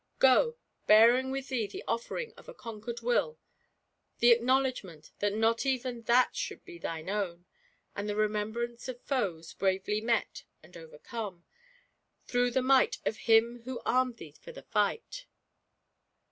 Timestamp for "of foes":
8.87-9.53